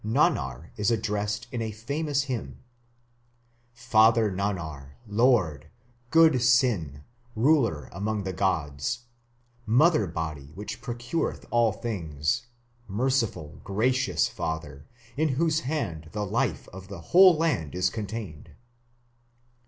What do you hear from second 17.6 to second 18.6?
is contained.